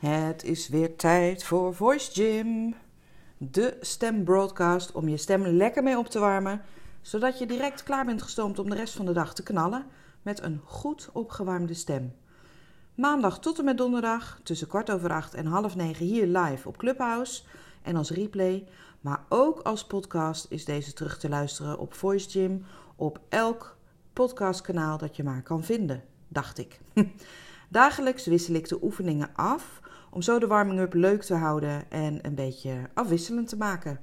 [0.00, 2.74] Het is weer tijd voor Voice Gym.
[3.36, 6.62] De stembroadcast om je stem lekker mee op te warmen,
[7.00, 9.86] zodat je direct klaar bent gestoomd om de rest van de dag te knallen
[10.22, 12.14] met een goed opgewarmde stem.
[12.94, 16.76] Maandag tot en met donderdag tussen kwart over acht en half negen hier live op
[16.76, 17.42] Clubhouse
[17.82, 18.66] en als replay,
[19.00, 22.64] maar ook als podcast is deze terug te luisteren op Voice Gym
[22.96, 23.76] op elk
[24.12, 26.80] podcastkanaal dat je maar kan vinden, dacht ik.
[27.68, 32.34] Dagelijks wissel ik de oefeningen af om zo de warming-up leuk te houden en een
[32.34, 34.00] beetje afwisselend te maken.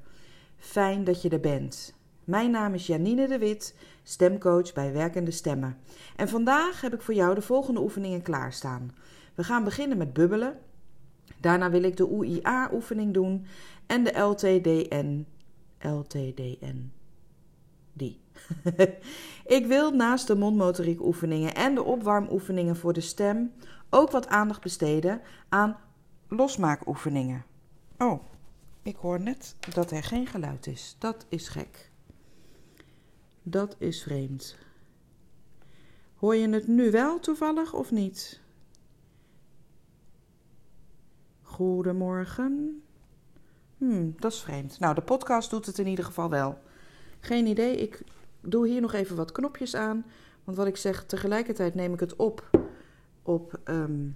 [0.58, 1.94] Fijn dat je er bent.
[2.24, 5.78] Mijn naam is Janine de Wit, stemcoach bij Werkende Stemmen.
[6.16, 8.96] En vandaag heb ik voor jou de volgende oefeningen klaarstaan.
[9.36, 10.58] We gaan beginnen met bubbelen.
[11.42, 13.46] Daarna wil ik de UIA-oefening doen
[13.86, 15.26] en de LTDN.
[15.80, 16.92] LTDN.
[17.94, 18.20] Die.
[19.58, 23.52] ik wil naast de mondmotoriek oefeningen en de opwarmoefeningen voor de stem
[23.90, 25.78] ook wat aandacht besteden aan
[26.28, 27.46] losmaakoefeningen.
[27.98, 28.24] Oh,
[28.82, 30.96] ik hoor net dat er geen geluid is.
[31.00, 31.92] Dat is gek.
[33.44, 34.58] Dat is vreemd.
[36.16, 38.42] Hoor je het nu wel toevallig of niet?
[41.42, 42.84] Goedemorgen.
[43.78, 44.80] Hmm, dat is vreemd.
[44.80, 46.60] Nou, de podcast doet het in ieder geval wel.
[47.20, 47.78] Geen idee.
[47.78, 48.02] Ik
[48.42, 50.06] doe hier nog even wat knopjes aan.
[50.44, 52.50] Want wat ik zeg, tegelijkertijd neem ik het op
[53.28, 54.16] op, um,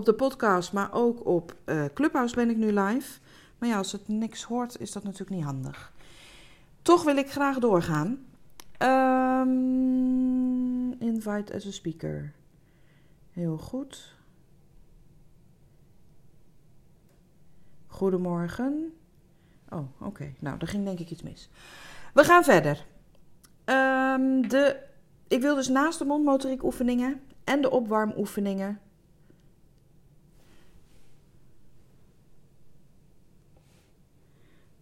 [0.00, 3.20] op de podcast, maar ook op uh, Clubhouse ben ik nu live.
[3.58, 5.92] Maar ja, als het niks hoort, is dat natuurlijk niet handig.
[6.82, 8.24] Toch wil ik graag doorgaan.
[9.42, 12.32] Um, invite as a speaker.
[13.30, 14.16] Heel goed.
[17.86, 18.92] Goedemorgen.
[19.68, 20.32] Oh, oké.
[20.38, 21.50] Nou, daar ging denk ik iets mis.
[22.14, 22.86] We gaan verder.
[23.64, 24.76] Um, de,
[25.28, 28.80] ik wil dus naast de mondmotoriek oefeningen en de opwarmoefeningen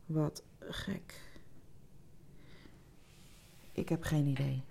[0.09, 1.21] Wat gek.
[3.73, 4.63] Ik heb geen idee.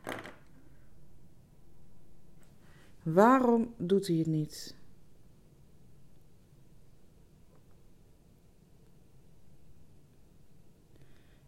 [3.03, 4.75] Waarom doet hij het niet?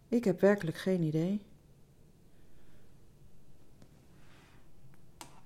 [0.08, 1.42] Ik heb werkelijk geen idee.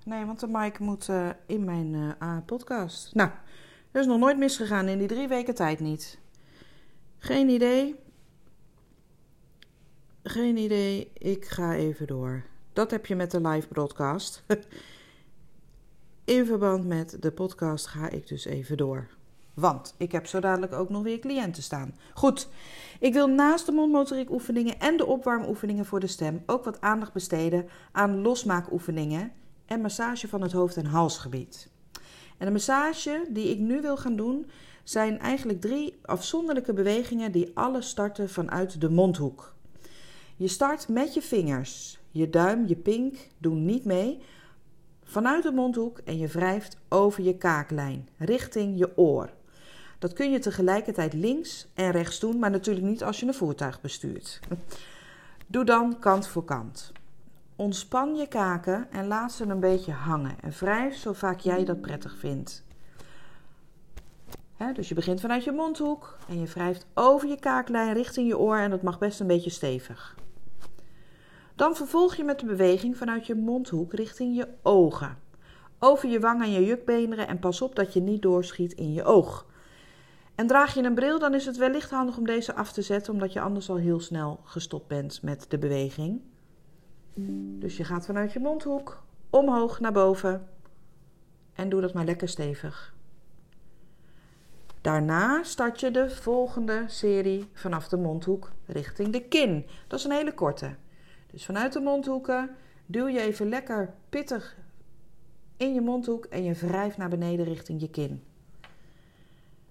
[0.04, 3.14] Nee, want de mic moet uh, in mijn uh, podcast.
[3.14, 3.30] Nou,
[3.90, 6.18] er is nog nooit misgegaan in die drie weken tijd niet.
[7.18, 8.03] Geen idee.
[10.26, 11.10] Geen idee.
[11.18, 12.42] Ik ga even door.
[12.72, 14.44] Dat heb je met de live broadcast.
[16.24, 19.06] in verband met de podcast ga ik dus even door.
[19.54, 21.94] Want ik heb zo dadelijk ook nog weer cliënten staan.
[22.14, 22.48] Goed,
[23.00, 27.12] ik wil naast de mondmotoriek oefeningen en de opwarmoefeningen voor de stem ook wat aandacht
[27.12, 29.32] besteden aan losmaakoefeningen
[29.66, 31.70] en massage van het hoofd- en halsgebied.
[32.38, 34.50] En de massage die ik nu wil gaan doen
[34.84, 39.53] zijn eigenlijk drie afzonderlijke bewegingen die alle starten vanuit de mondhoek.
[40.36, 41.98] Je start met je vingers.
[42.10, 44.22] Je duim, je pink doen niet mee.
[45.04, 49.30] Vanuit de mondhoek en je wrijft over je kaaklijn richting je oor.
[49.98, 53.80] Dat kun je tegelijkertijd links en rechts doen, maar natuurlijk niet als je een voertuig
[53.80, 54.40] bestuurt.
[55.46, 56.92] Doe dan kant voor kant.
[57.56, 61.80] Ontspan je kaken en laat ze een beetje hangen en wrijf zo vaak jij dat
[61.80, 62.64] prettig vindt.
[64.74, 68.56] dus je begint vanuit je mondhoek en je wrijft over je kaaklijn richting je oor
[68.56, 70.16] en dat mag best een beetje stevig.
[71.54, 75.18] Dan vervolg je met de beweging vanuit je mondhoek richting je ogen.
[75.78, 79.04] Over je wang en je jukbeenderen en pas op dat je niet doorschiet in je
[79.04, 79.46] oog.
[80.34, 83.12] En draag je een bril, dan is het wellicht handig om deze af te zetten,
[83.12, 86.20] omdat je anders al heel snel gestopt bent met de beweging.
[87.58, 90.48] Dus je gaat vanuit je mondhoek omhoog naar boven
[91.52, 92.94] en doe dat maar lekker stevig.
[94.80, 99.66] Daarna start je de volgende serie vanaf de mondhoek richting de kin.
[99.86, 100.74] Dat is een hele korte.
[101.34, 102.50] Dus vanuit de mondhoeken
[102.86, 104.56] duw je even lekker pittig
[105.56, 108.22] in je mondhoek en je wrijft naar beneden richting je kin.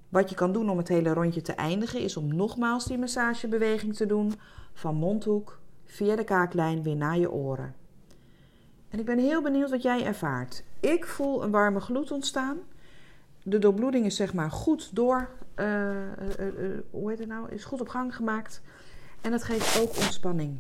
[0.10, 3.95] Wat je kan doen om het hele rondje te eindigen is om nogmaals die massagebeweging
[3.95, 4.33] te doen
[4.74, 7.75] van mondhoek via de kaaklijn weer naar je oren.
[8.89, 10.63] En ik ben heel benieuwd wat jij ervaart.
[10.80, 12.57] Ik voel een warme gloed ontstaan.
[13.44, 15.92] De doorbloeding is zeg maar goed door, uh,
[16.39, 18.62] uh, hoe heet het nou, is goed op gang gemaakt.
[19.21, 20.60] En het geeft ook ontspanning.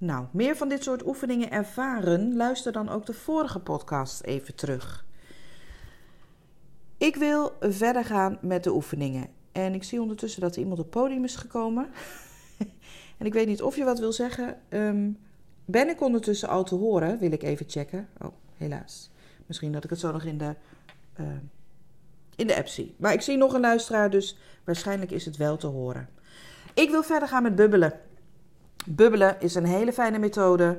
[0.00, 5.04] Nou, meer van dit soort oefeningen ervaren, luister dan ook de vorige podcast even terug.
[6.98, 9.28] Ik wil verder gaan met de oefeningen.
[9.52, 11.88] En ik zie ondertussen dat er iemand op het podium is gekomen.
[13.18, 14.60] en ik weet niet of je wat wil zeggen.
[14.68, 15.18] Um,
[15.64, 17.18] ben ik ondertussen al te horen?
[17.18, 18.08] Wil ik even checken.
[18.18, 19.10] Oh, helaas.
[19.46, 20.54] Misschien dat ik het zo nog in de,
[21.20, 21.26] uh,
[22.36, 22.94] in de app zie.
[22.98, 26.08] Maar ik zie nog een luisteraar, dus waarschijnlijk is het wel te horen.
[26.74, 28.00] Ik wil verder gaan met bubbelen.
[28.86, 30.78] Bubbelen is een hele fijne methode.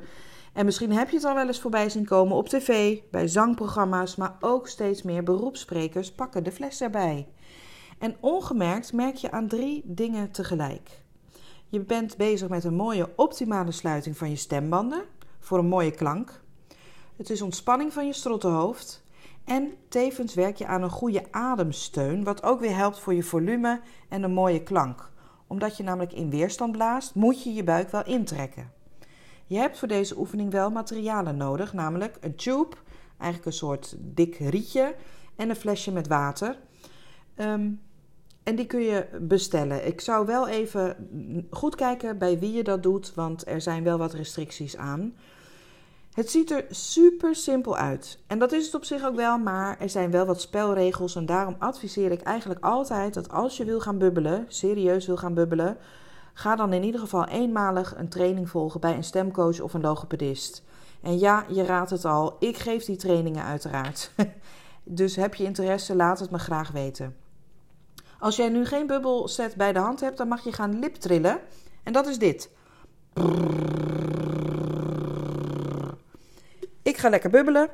[0.53, 4.15] En misschien heb je het al wel eens voorbij zien komen op tv, bij zangprogramma's,
[4.15, 7.27] maar ook steeds meer beroepssprekers pakken de fles erbij.
[7.99, 11.01] En ongemerkt merk je aan drie dingen tegelijk.
[11.67, 15.03] Je bent bezig met een mooie optimale sluiting van je stembanden
[15.39, 16.41] voor een mooie klank.
[17.15, 19.03] Het is ontspanning van je strottenhoofd.
[19.45, 23.81] En tevens werk je aan een goede ademsteun, wat ook weer helpt voor je volume
[24.09, 25.10] en een mooie klank.
[25.51, 28.71] Omdat je namelijk in weerstand blaast, moet je je buik wel intrekken.
[29.45, 32.75] Je hebt voor deze oefening wel materialen nodig, namelijk een tube,
[33.17, 34.95] eigenlijk een soort dik rietje,
[35.35, 36.57] en een flesje met water.
[37.35, 37.81] Um,
[38.43, 39.87] en die kun je bestellen.
[39.87, 40.95] Ik zou wel even
[41.49, 45.13] goed kijken bij wie je dat doet, want er zijn wel wat restricties aan.
[46.13, 48.19] Het ziet er super simpel uit.
[48.27, 51.15] En dat is het op zich ook wel, maar er zijn wel wat spelregels.
[51.15, 55.33] En daarom adviseer ik eigenlijk altijd dat als je wil gaan bubbelen, serieus wil gaan
[55.33, 55.77] bubbelen,
[56.33, 60.63] ga dan in ieder geval eenmalig een training volgen bij een stemcoach of een logopedist.
[61.01, 64.11] En ja, je raadt het al, ik geef die trainingen uiteraard.
[64.83, 67.15] dus heb je interesse, laat het me graag weten.
[68.19, 71.39] Als jij nu geen bubbelset bij de hand hebt, dan mag je gaan liptrillen.
[71.83, 72.49] En dat is dit.
[76.83, 77.69] Ik ga lekker bubbelen.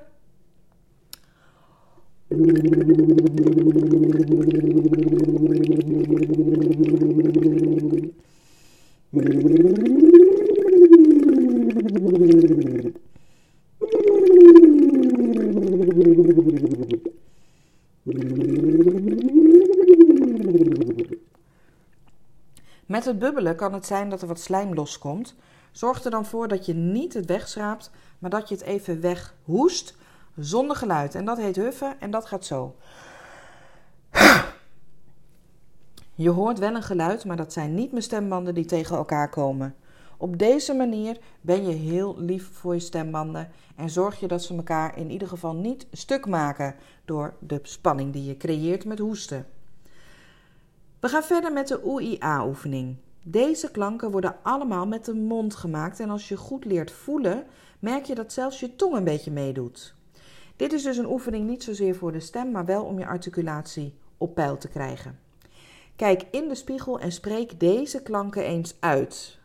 [22.85, 25.35] Met het bubbelen kan het zijn dat er wat slijm loskomt.
[25.77, 29.95] Zorg er dan voor dat je niet het wegschraapt, maar dat je het even weghoest
[30.35, 31.15] zonder geluid.
[31.15, 32.75] En dat heet huffen en dat gaat zo.
[36.13, 39.75] Je hoort wel een geluid, maar dat zijn niet mijn stembanden die tegen elkaar komen.
[40.17, 44.55] Op deze manier ben je heel lief voor je stembanden en zorg je dat ze
[44.55, 46.75] elkaar in ieder geval niet stuk maken
[47.05, 49.45] door de spanning die je creëert met hoesten.
[50.99, 52.97] We gaan verder met de OIA-oefening.
[53.29, 57.45] Deze klanken worden allemaal met de mond gemaakt en als je goed leert voelen,
[57.79, 59.95] merk je dat zelfs je tong een beetje meedoet.
[60.55, 63.93] Dit is dus een oefening niet zozeer voor de stem, maar wel om je articulatie
[64.17, 65.19] op peil te krijgen.
[65.95, 69.39] Kijk in de spiegel en spreek deze klanken eens uit.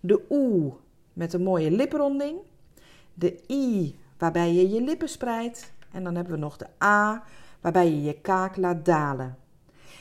[0.00, 0.72] De oe
[1.12, 2.38] met een mooie lipronding,
[3.14, 7.24] de i waarbij je je lippen spreidt en dan hebben we nog de a
[7.60, 9.38] waarbij je je kaak laat dalen.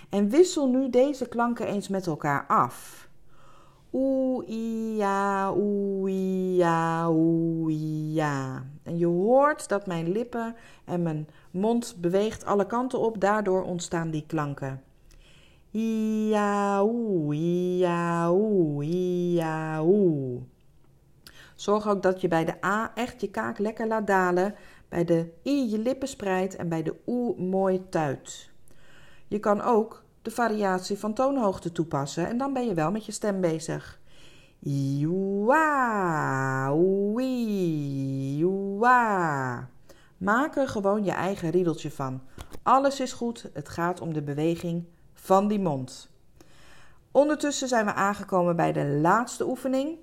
[0.10, 3.07] En wissel nu deze klanken eens met elkaar af.
[4.48, 8.66] Ja, oe, ja, oe, ja.
[8.84, 10.56] En je hoort dat mijn lippen
[10.86, 13.22] en mijn mond beweegt alle kanten op.
[13.22, 14.84] Daardoor ontstaan die klanken.
[15.70, 18.86] Ja, oe, ja, oe,
[19.82, 20.40] oe.
[21.56, 24.56] Zorg ook dat je bij de A echt je kaak lekker laat dalen.
[24.90, 28.52] Bij de I je lippen spreidt en bij de Oe mooi tuit.
[29.28, 33.12] Je kan ook de variatie van toonhoogte toepassen en dan ben je wel met je
[33.12, 34.00] stem bezig.
[34.60, 35.16] Iwa,
[38.38, 39.70] iwa.
[40.18, 42.22] Maak er gewoon je eigen riedeltje van.
[42.64, 46.10] Alles is goed, het gaat om de beweging van die mond.
[47.12, 49.98] Ondertussen zijn we aangekomen bij de laatste oefening.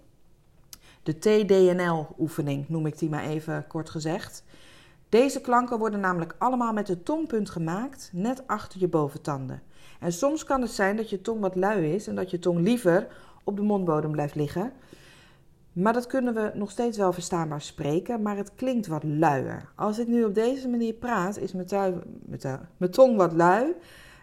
[1.02, 4.44] De TDNL-oefening noem ik die maar even kort gezegd.
[5.08, 9.62] Deze klanken worden namelijk allemaal met de tongpunt gemaakt, net achter je boventanden.
[10.00, 12.60] En soms kan het zijn dat je tong wat lui is en dat je tong
[12.60, 13.06] liever
[13.44, 14.72] op de mondbodem blijft liggen.
[15.72, 19.68] Maar dat kunnen we nog steeds wel verstaanbaar spreken, maar het klinkt wat luier.
[19.74, 21.94] Als ik nu op deze manier praat, is mijn, tui,
[22.76, 23.72] mijn, tong wat lui.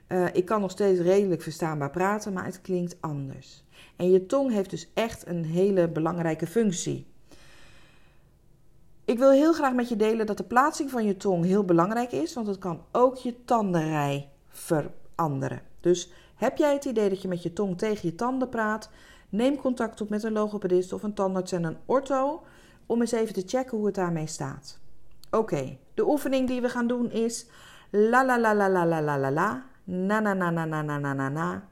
[0.07, 3.63] Uh, ik kan nog steeds redelijk verstaanbaar praten, maar het klinkt anders.
[3.95, 7.05] En je tong heeft dus echt een hele belangrijke functie.
[9.05, 12.11] Ik wil heel graag met je delen dat de plaatsing van je tong heel belangrijk
[12.11, 15.61] is, want het kan ook je tandenrij veranderen.
[15.79, 18.89] Dus heb jij het idee dat je met je tong tegen je tanden praat,
[19.31, 22.43] neem contact op met een logopedist of een tandarts en een ortho
[22.85, 24.79] om eens even te checken hoe het daarmee staat.
[25.31, 27.45] Oké, de oefening die we gaan doen is
[27.89, 31.29] la la la la la la la la na na na na na na na
[31.29, 31.63] na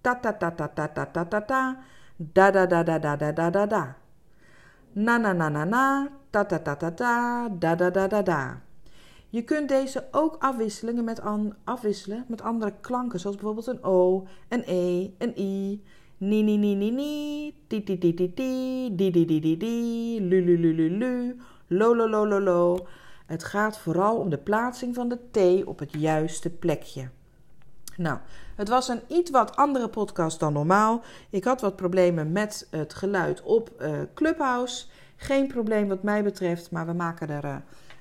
[0.00, 1.76] ta ta ta ta ta ta ta ta ta
[2.16, 3.96] da da da da da da da da
[4.92, 8.60] na na na na na ta ta ta ta ta da da da da da
[9.28, 10.38] je kunt deze ook
[11.04, 11.20] met,
[11.64, 15.82] afwisselen met andere klanken, zoals bijvoorbeeld een O, een E, een I.
[16.18, 17.54] Ni, ni, ni, ni, ni.
[17.66, 18.88] Ti, ti, ti, ti, ti.
[18.94, 20.18] Di, di, di, di, di.
[20.20, 21.36] Lu, lu, lu, lu, lu.
[21.66, 22.86] Lo, lo, lo, lo, lo.
[23.26, 27.08] Het gaat vooral om de plaatsing van de T op het juiste plekje.
[27.96, 28.18] Nou,
[28.54, 31.02] het was een iets wat andere podcast dan normaal.
[31.30, 34.86] Ik had wat problemen met het geluid op uh, Clubhouse.
[35.16, 37.56] Geen probleem wat mij betreft, maar we maken er uh,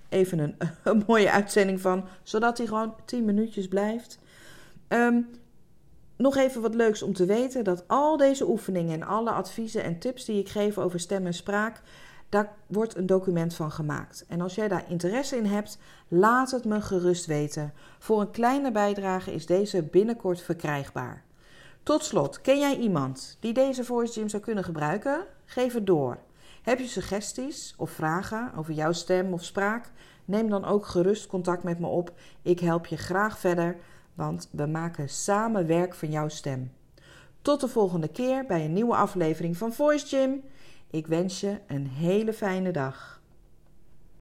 [0.10, 0.40] even
[0.84, 4.20] een, mooie uitzending van, zodat hij gewoon 10 minuutjes blijft.
[4.88, 5.28] Um,
[6.16, 10.00] nog even wat leuks om te weten: dat al deze oefeningen en alle adviezen en
[10.00, 11.82] tips die ik geef over stem en spraak,
[12.30, 14.26] daar wordt een document van gemaakt.
[14.28, 17.74] En als jij daar interesse in hebt, laat het me gerust weten.
[18.00, 21.24] Voor een kleine bijdrage is deze binnenkort verkrijgbaar.
[21.84, 25.26] Tot slot, ken jij iemand die deze Voice Gym zou kunnen gebruiken?
[25.46, 26.18] Geef het door.
[26.62, 29.92] Heb je suggesties of vragen over jouw stem of spraak?
[30.26, 32.14] Neem dan ook gerust contact met me op.
[32.42, 33.78] Ik help je graag verder,
[34.16, 36.72] want we maken samen werk van jouw stem.
[37.42, 40.44] Tot de volgende keer bij een nieuwe aflevering van Voice Gym.
[40.90, 43.15] Ik wens je een hele fijne dag.